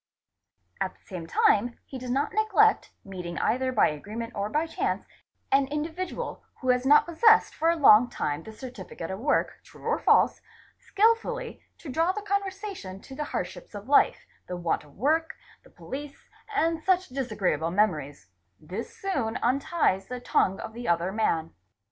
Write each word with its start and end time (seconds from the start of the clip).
At 0.79 0.95
the 0.95 1.05
same 1.05 1.27
time 1.27 1.77
he 1.85 1.99
does 1.99 2.09
not 2.09 2.33
neglect, 2.33 2.91
meeting 3.05 3.37
either 3.37 3.71
by 3.71 3.89
agreement 3.89 4.33
or 4.33 4.49
by 4.49 4.65
chance 4.65 5.05
an 5.51 5.67
individual 5.67 6.43
who 6.59 6.69
has 6.69 6.87
not 6.87 7.05
possessed 7.05 7.53
for 7.53 7.69
a 7.69 7.75
long 7.75 8.09
time 8.09 8.41
a 8.47 8.51
certificate 8.51 9.11
of 9.11 9.19
work, 9.19 9.57
true 9.63 9.83
or 9.85 9.99
false, 9.99 10.41
skilfully 10.79 11.61
to 11.77 11.89
draw 11.91 12.11
the 12.13 12.23
conversation 12.23 12.99
to 13.01 13.13
the 13.15 13.25
hardships 13.25 13.75
of 13.75 13.87
life, 13.87 14.25
the 14.47 14.57
want 14.57 14.83
of 14.83 14.95
work, 14.95 15.35
the 15.63 15.69
police, 15.69 16.27
and 16.55 16.81
such 16.81 17.09
disagreeable 17.09 17.69
memories; 17.69 18.27
this 18.59 18.97
soon 18.97 19.37
unties 19.37 20.07
the 20.07 20.19
tongue 20.19 20.59
of 20.59 20.73
the 20.73 20.87
other 20.87 21.11
man. 21.11 21.53